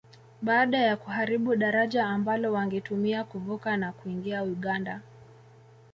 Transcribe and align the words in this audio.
Baada 0.41 0.77
ya 0.77 0.97
kuharibu 0.97 1.55
daraja 1.55 2.05
ambalo 2.07 2.53
wangetumia 2.53 3.23
kuvuka 3.23 3.77
na 3.77 3.91
kuingia 3.91 4.43
Uganda 4.43 5.01